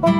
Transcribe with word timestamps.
میرے 0.00 0.12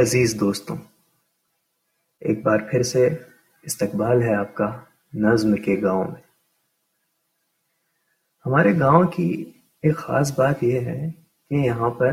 عزیز 0.00 0.40
دوستوں، 0.40 0.76
ایک 2.20 2.42
بار 2.42 2.58
پھر 2.70 2.82
سے 2.82 3.08
استقبال 3.62 4.22
ہے 4.22 4.34
آپ 4.34 4.54
کا 4.54 4.80
نظم 5.14 5.56
کے 5.56 5.82
گاؤں 5.82 6.04
میں۔ 6.04 6.20
ہمارے 8.46 8.78
گاؤں 8.78 9.04
کی 9.04 9.52
ایک 9.82 9.96
خاص 9.96 10.38
بات 10.38 10.62
یہ 10.62 10.80
ہے 10.80 11.10
کہ 11.48 11.54
یہاں 11.54 11.90
پر 11.90 12.10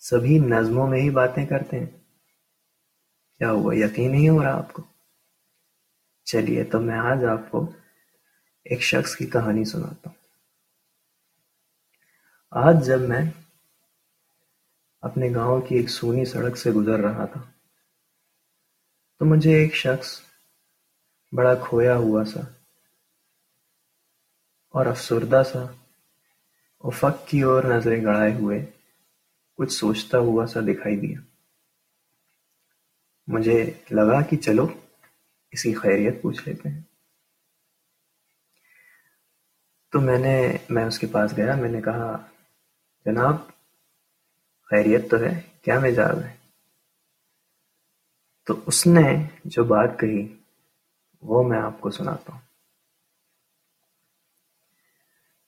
سبھی 0.00 0.38
نظموں 0.38 0.86
میں 0.86 1.00
ہی 1.00 1.10
باتیں 1.10 1.46
کرتے 1.46 1.78
ہیں۔ 1.78 1.86
کیا 3.38 3.50
ہوا؟ 3.50 3.76
یقین 3.76 4.12
نہیں 4.12 4.28
ہو 4.28 4.42
رہا 4.42 4.58
آپ 4.58 4.72
کو؟ 4.72 4.82
چلیے، 6.24 6.64
تو 6.64 6.80
میں 6.80 6.98
آج 6.98 7.24
آپ 7.24 7.50
کو 7.50 7.72
ایک 8.64 8.82
شخص 8.82 9.16
کی 9.16 9.26
کہانی 9.26 9.64
سناتا 9.64 10.10
ہوں۔ 10.10 10.20
آج 12.50 12.86
جب 12.86 13.00
میں 13.00 13.30
اپنے 15.00 15.34
گاؤں 15.34 15.60
کی 15.60 15.74
ایک 15.74 15.90
سونی 15.90 16.24
سڑک 16.24 16.56
سے 16.56 16.70
گزر 16.70 16.98
رہا 16.98 17.24
تھا، 17.24 17.40
تو 19.18 19.24
مجھے 19.24 19.54
ایک 19.54 19.74
شخص 19.74 20.20
بڑا 21.32 21.54
کھویا 21.54 21.96
ہوا 21.96 22.24
سا 22.24 22.40
اور 24.68 24.86
افسردہ 24.86 25.42
سا 25.52 25.66
افق 26.84 27.28
کی 27.28 27.42
اور 27.42 27.64
نظریں 27.64 28.04
گڑائے 28.04 28.34
ہوئے 28.34 28.66
کچھ 29.60 29.72
سوچتا 29.72 30.18
ہوا 30.18 30.46
سا 30.46 30.60
دکھائی 30.60 30.96
دیا۔ 30.96 31.20
مجھے 33.26 33.70
لگا 33.90 34.22
کہ 34.22 34.36
چلو 34.36 34.66
اسی 35.50 35.74
خیریت 35.74 36.22
پوچھ 36.22 36.48
لیتے 36.48 36.68
ہیں۔ 36.68 36.82
تو 39.90 40.00
میں 40.00 40.18
نے، 40.18 40.56
میں 40.70 40.84
اس 40.84 40.98
کے 40.98 41.06
پاس 41.06 41.36
گیا، 41.36 41.54
میں 41.54 41.68
نے 41.68 41.82
کہا، 41.82 42.26
جناب، 43.04 43.34
خیریت 44.62 45.10
تو 45.10 45.16
ہے، 45.16 45.40
کیا 45.62 45.80
مزاج 45.80 46.24
ہے؟ 46.24 46.36
تو 48.46 48.60
اس 48.66 48.86
نے 48.86 49.28
جو 49.44 49.64
بات 49.64 49.90
کہی، 50.00 50.36
وہ 51.22 51.48
میں 51.48 51.58
آپ 51.58 51.80
کو 51.80 51.90
سناتا 51.90 52.32
ہوں۔ 52.32 52.40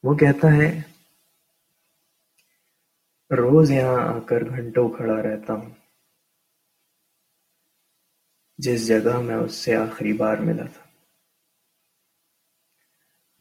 وہ 0.03 0.15
کہتا 0.15 0.49
ہے 0.53 0.92
روز 3.37 3.71
یہاں 3.71 4.15
آ 4.15 4.19
کر 4.19 4.45
گھنٹوں 4.49 4.89
کھڑا 4.89 5.23
رہتا 5.23 5.53
ہوں۔ 5.53 5.71
جس 8.59 8.87
جگہ 8.87 9.21
میں 9.21 9.35
اس 9.35 9.55
سے 9.55 9.77
آخری 9.77 10.13
بار 10.13 10.37
ملا 10.37 10.67
تھا۔ 10.67 10.87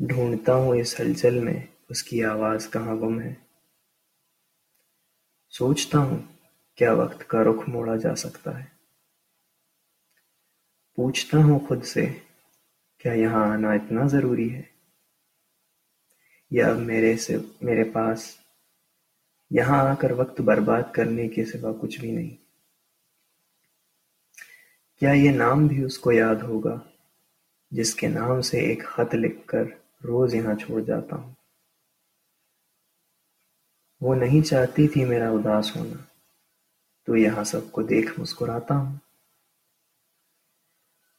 ڈھونڈتا 0.07 0.55
ہوں 0.55 0.75
اس 0.75 0.99
ہلچل 0.99 1.39
میں 1.39 1.65
اس 1.89 2.03
کی 2.03 2.23
آواز 2.23 2.69
کہاں 2.73 2.95
گم 2.95 3.21
ہے۔ 3.21 3.33
سوچتا 5.49 5.97
ہوں 5.97 6.17
کیا 6.75 6.93
وقت 6.93 7.29
کا 7.29 7.43
رخ 7.43 7.69
موڑا 7.69 7.95
جا 7.95 8.15
سکتا 8.15 8.59
ہے۔ 8.59 8.65
پوچھتا 10.95 11.37
ہوں 11.37 11.59
خود 11.59 11.83
سے 11.83 12.05
کیا 12.97 13.13
یہاں 13.13 13.53
آنا 13.53 13.71
اتنا 13.71 14.07
ضروری 14.07 14.55
ہے۔ 14.55 14.61
یا 16.51 16.67
اب 16.67 16.77
میرے 16.77 17.17
سے، 17.17 17.37
میرے 17.61 17.83
پاس 17.83 18.40
یہاں 19.51 19.89
آ 19.89 19.95
کر 19.95 20.11
وقت 20.11 20.41
برباد 20.41 20.81
کرنے 20.93 21.27
کے 21.27 21.45
سوا 21.45 21.71
کچھ 21.81 21.99
بھی 21.99 22.11
نہیں۔ 22.11 22.35
کیا 24.99 25.11
یہ 25.11 25.31
نام 25.31 25.67
بھی 25.67 25.83
اس 25.83 25.99
کو 25.99 26.11
یاد 26.11 26.35
ہوگا 26.35 26.79
جس 27.71 27.95
کے 27.95 28.07
نام 28.07 28.41
سے 28.41 28.59
ایک 28.59 28.83
خط 28.85 29.15
لکھ 29.15 29.47
کر 29.47 29.63
روز 30.03 30.35
یہاں 30.35 30.55
چھوڑ 30.55 30.81
جاتا 30.81 31.15
ہوں؟ 31.15 31.33
وہ 34.01 34.15
نہیں 34.15 34.45
چاہتی 34.45 34.87
تھی 34.87 35.05
میرا 35.05 35.29
اداس 35.29 35.75
ہونا، 35.75 36.03
تو 37.05 37.17
یہاں 37.17 37.43
سب 37.43 37.71
کو 37.71 37.81
دیکھ 37.81 38.19
مسکراتا 38.19 38.77
ہوں۔ 38.77 38.95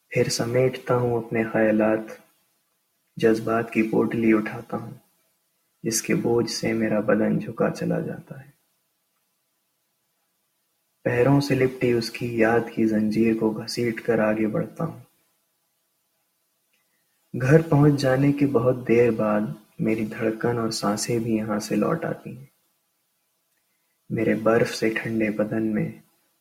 پھر 0.09 0.28
سمیٹتا 0.28 0.97
ہوں 0.97 1.25
اپنے 1.25 1.44
خیالات، 1.44 2.12
جذبات 3.16 3.72
کی 3.72 3.82
پوٹلی 3.82 4.32
اٹھاتا 4.32 4.76
ہوں۔ 4.76 5.12
جس 5.82 6.03
کے 6.03 6.15
بوجھ 6.15 6.50
سے 6.50 6.72
میرا 6.72 7.00
بدن 7.00 7.38
جھکا 7.38 7.70
چلا 7.70 8.00
جاتا 8.00 8.44
ہے۔ 8.44 8.50
پیروں 11.04 11.41
سے 11.41 11.54
لپٹی 11.54 11.93
اس 11.93 12.10
کی 12.10 12.38
یاد 12.38 12.60
کی 12.75 12.87
زنجیر 12.87 13.34
کو 13.41 13.50
گھسیٹ 13.50 14.00
کر 14.03 14.19
آگے 14.19 14.47
بڑھتا 14.47 14.84
ہوں۔ 14.84 15.00
گھر 17.41 17.62
پہنچ 17.62 18.00
جانے 18.00 18.32
کے 18.32 18.47
بہت 18.47 18.88
دیر 18.88 19.10
بعد 19.10 19.41
میری 19.78 20.04
دھڑکن 20.04 20.59
اور 20.59 20.71
سانسیں 20.71 21.19
بھی 21.19 21.37
یہاں 21.37 21.59
سے 21.59 21.76
لوٹ 21.76 22.04
آتی 22.04 22.38
ہیں۔ 22.38 22.47
میرے 24.10 24.34
برف 24.34 24.75
سے 24.75 24.91
ٹھنڈے 24.91 25.31
بدن 25.31 25.75
میں 25.75 25.92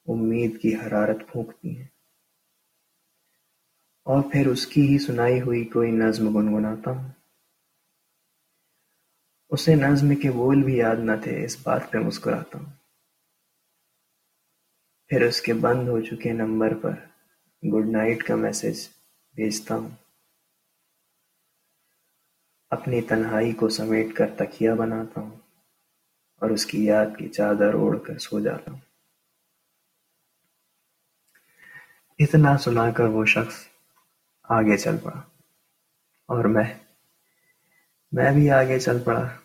امید 0.07 0.62
کی 0.62 0.75
حرارت 0.75 1.18
پھونکتی 1.31 1.78
ہیں۔ 1.78 1.88
اور 4.03 4.24
پھر 4.31 4.47
اس 4.47 4.68
کی 4.68 4.88
ہی 4.88 5.00
سنائی 5.00 5.41
ہوئی 5.41 5.66
کوئی 5.66 5.91
نظم 5.91 6.38
گنگناتا 6.38 6.91
ہوں۔ 6.91 7.21
اسے 9.51 9.75
نظم 9.75 10.16
کے 10.16 10.31
بول 10.31 10.63
بھی 10.63 10.78
یاد 10.78 10.95
نہ 10.95 11.12
تھے، 11.23 11.45
اس 11.45 11.57
بات 11.63 11.91
پہ 11.91 11.97
مسکراتا 11.97 12.57
ہوں۔ 12.57 12.66
پھر 15.07 15.22
اس 15.22 15.41
کے 15.41 15.53
بند 15.53 15.88
ہو 15.88 16.01
چکے 16.01 16.34
نمبر 16.34 16.73
پر 16.81 16.91
گڈ 17.73 17.89
نائٹ 17.91 18.23
کا 18.23 18.35
میسج 18.35 18.88
بھیجتا 19.35 19.75
ہوں۔ 19.75 19.89
اپنی 22.69 23.01
تنہائی 23.01 23.51
کو 23.51 23.69
سمیٹ 23.69 24.16
کر 24.16 24.25
تکیا 24.38 24.75
بناتا 24.75 25.22
ہوں 25.22 25.31
اور 26.41 26.50
اس 26.50 26.66
کی 26.66 26.85
یاد 26.85 27.06
کی 27.18 27.29
چادر 27.29 27.73
اوڑھ 27.73 27.97
کر 28.07 28.18
سو 28.18 28.39
جاتا 28.39 28.72
ہوں۔ 28.72 28.79
اتنا 32.19 32.57
سنا 32.57 32.91
کر 32.91 33.03
وہ 33.03 33.25
شخص 33.25 33.68
آگے 34.44 34.78
چل 34.78 34.97
پڑا 35.03 35.19
اور 36.25 36.45
میں 36.45 36.73
میں 38.12 38.31
بھی 38.31 38.51
آگے 38.51 38.79
چل 38.79 39.00
پڑا۔ 39.03 39.41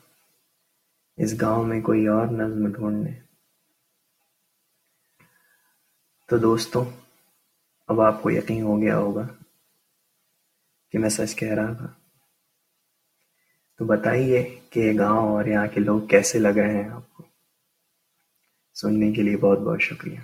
اس 1.16 1.34
گاؤں 1.40 1.64
میں 1.64 1.80
کوئی 1.80 2.06
اور 2.06 2.26
نظم 2.26 2.72
ڈھونڈنے۔ 2.72 3.20
تو 6.28 6.36
دوستوں، 6.36 6.84
اب 7.86 8.00
آپ 8.00 8.22
کو 8.22 8.30
یقین 8.30 8.62
ہو 8.62 8.80
گیا 8.80 8.96
ہوگا 8.96 9.26
کہ 10.90 10.98
میں 10.98 11.08
سچ 11.08 11.36
کہہ 11.36 11.54
رہا 11.54 11.72
تھا۔ 11.72 11.92
تو 13.78 13.84
بتائیے 13.84 14.60
کہ 14.70 14.80
یہ 14.80 14.98
گاؤں 14.98 15.28
اور 15.28 15.44
یہاں 15.44 15.66
کے 15.66 15.80
لوگ 15.80 16.00
کیسے 16.00 16.38
لگ 16.38 16.48
رہے 16.48 16.82
ہیں 16.82 16.90
آپ 16.90 17.12
کو؟ 17.12 17.22
سننے 18.74 19.12
کے 19.12 19.22
لیے 19.22 19.36
بہت 19.36 19.58
بہت 19.58 19.82
شکریہ۔ 19.82 20.18